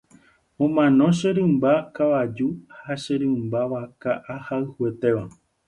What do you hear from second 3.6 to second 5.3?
vaka ahayhuetéva